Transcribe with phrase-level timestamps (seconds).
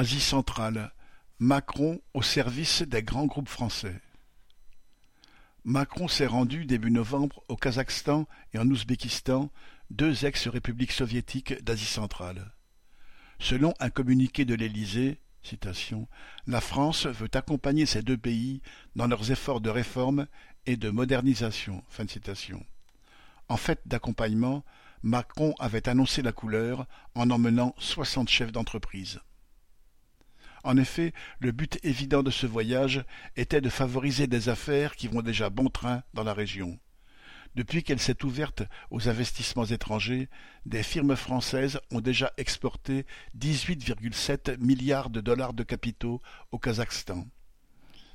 [0.00, 0.94] Asie centrale,
[1.38, 4.00] Macron au service des grands groupes français.
[5.62, 9.50] Macron s'est rendu début novembre au Kazakhstan et en Ouzbékistan,
[9.90, 12.54] deux ex-républiques soviétiques d'Asie centrale.
[13.40, 16.08] Selon un communiqué de l'Élysée, citation,
[16.46, 18.62] la France veut accompagner ces deux pays
[18.96, 20.28] dans leurs efforts de réforme
[20.64, 21.84] et de modernisation.
[23.48, 24.64] En fait d'accompagnement,
[25.02, 29.20] Macron avait annoncé la couleur en emmenant soixante chefs d'entreprise.
[30.62, 33.04] En effet, le but évident de ce voyage
[33.36, 36.78] était de favoriser des affaires qui vont déjà bon train dans la région.
[37.56, 40.28] Depuis qu'elle s'est ouverte aux investissements étrangers,
[40.66, 43.06] des firmes françaises ont déjà exporté
[43.38, 47.26] 18,7 milliards de dollars de capitaux au Kazakhstan.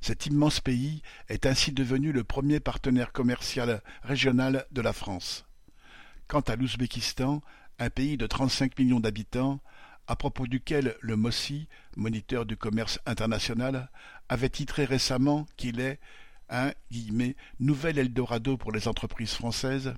[0.00, 5.46] Cet immense pays est ainsi devenu le premier partenaire commercial régional de la France.
[6.28, 7.42] Quant à l'Ouzbékistan,
[7.78, 9.60] un pays de 35 millions d'habitants,
[10.06, 13.90] à propos duquel le MOSI, moniteur du commerce international,
[14.28, 15.98] avait titré récemment qu'il est
[16.50, 16.72] un
[17.60, 19.94] «nouvel Eldorado pour les entreprises françaises»,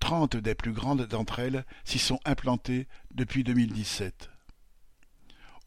[0.00, 4.30] trente des plus grandes d'entre elles s'y sont implantées depuis 2017.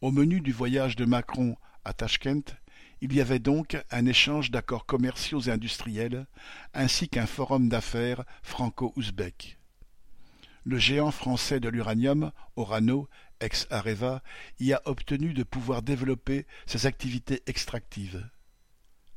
[0.02, 2.56] Au menu du voyage de Macron à Tachkent,
[3.02, 6.26] il y avait donc un échange d'accords commerciaux et industriels,
[6.74, 9.58] ainsi qu'un forum d'affaires franco-ouzbek.
[10.66, 13.08] Le géant français de l'uranium, Orano,
[13.40, 14.22] ex-Areva,
[14.60, 18.28] y a obtenu de pouvoir développer ses activités extractives.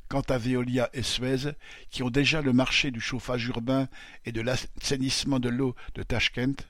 [0.09, 1.53] Quant à Veolia et Suez,
[1.91, 3.89] qui ont déjà le marché du chauffage urbain
[4.25, 6.67] et de l'assainissement de l'eau de Tashkent,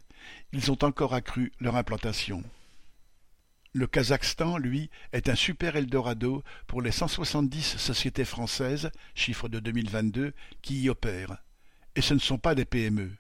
[0.53, 2.45] ils ont encore accru leur implantation.
[3.73, 10.35] Le Kazakhstan, lui, est un super Eldorado pour les 170 sociétés françaises, chiffre de 2022,
[10.61, 11.37] qui y opèrent.
[11.95, 13.13] Et ce ne sont pas des PME.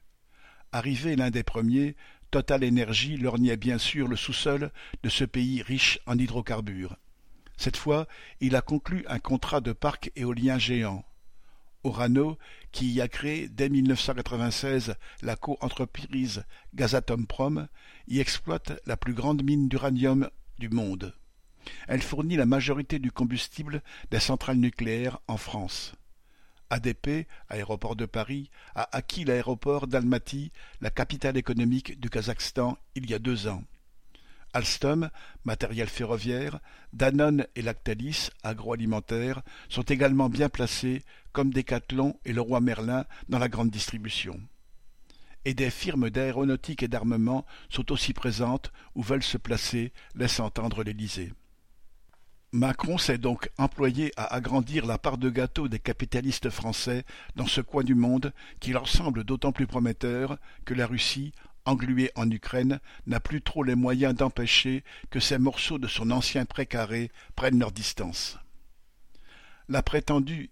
[0.73, 1.95] Arrivé l'un des premiers,
[2.31, 4.71] Total Energy lorgnait bien sûr le sous-sol
[5.03, 6.97] de ce pays riche en hydrocarbures.
[7.57, 8.07] Cette fois,
[8.41, 11.05] il a conclu un contrat de parc éolien géant.
[11.83, 12.39] Orano,
[12.73, 16.45] qui y a créé dès 1996 la co-entreprise
[16.75, 17.69] Gazatomprom,
[18.07, 21.15] y exploite la plus grande mine d'uranium du monde.
[21.89, 25.95] Elle fournit la majorité du combustible des centrales nucléaires en France.
[26.71, 33.15] ADP, Aéroport de Paris, a acquis l'aéroport d'Almaty, la capitale économique du Kazakhstan, il y
[33.15, 33.65] a deux ans.
[34.53, 35.11] Alstom,
[35.45, 36.59] matériel ferroviaire,
[36.93, 43.49] Danone et Lactalis, agroalimentaire, sont également bien placés, comme Decathlon et Leroy Merlin, dans la
[43.49, 44.41] grande distribution.
[45.45, 50.83] Et des firmes d'aéronautique et d'armement sont aussi présentes ou veulent se placer, laisse entendre
[50.83, 51.33] l'Élysée.
[52.53, 57.05] Macron s'est donc employé à agrandir la part de gâteau des capitalistes français
[57.37, 61.31] dans ce coin du monde qui leur semble d'autant plus prometteur que la Russie,
[61.65, 66.45] engluée en Ukraine, n'a plus trop les moyens d'empêcher que ces morceaux de son ancien
[66.45, 68.37] précaré prennent leur distance.
[69.71, 70.51] La prétendue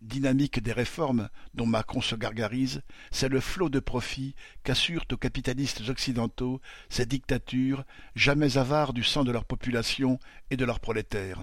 [0.00, 5.88] dynamique des réformes dont Macron se gargarise, c'est le flot de profit qu'assurent aux capitalistes
[5.88, 7.84] occidentaux ces dictatures,
[8.14, 10.20] jamais avares du sang de leur population
[10.52, 11.42] et de leurs prolétaires.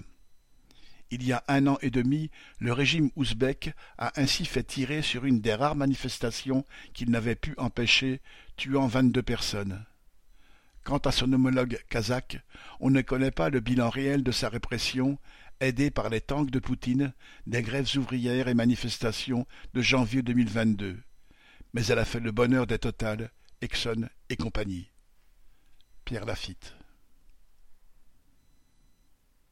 [1.10, 5.26] Il y a un an et demi, le régime ouzbek a ainsi fait tirer sur
[5.26, 6.64] une des rares manifestations
[6.94, 8.22] qu'il n'avait pu empêcher,
[8.56, 9.84] tuant vingt-deux personnes.
[10.84, 12.40] Quant à son homologue kazakh,
[12.80, 15.18] on ne connaît pas le bilan réel de sa répression,
[15.60, 17.12] aidé par les tanks de Poutine,
[17.46, 20.98] des grèves ouvrières et manifestations de janvier 2022.
[21.74, 23.30] Mais elle a fait le bonheur des Total,
[23.60, 24.90] Exxon et compagnie.
[26.04, 26.74] Pierre Lafitte.